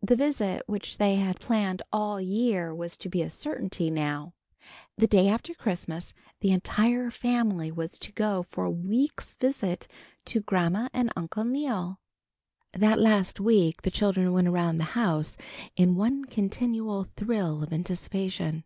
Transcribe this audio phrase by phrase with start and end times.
[0.00, 4.32] The visit which they had planned all year was to be a certainty now.
[4.96, 9.88] The day after Christmas the entire family was to go for a week's visit,
[10.26, 11.98] to Grandma and Uncle Neal.
[12.74, 15.36] That last week the children went around the house
[15.74, 18.62] in one continual thrill of anticipation.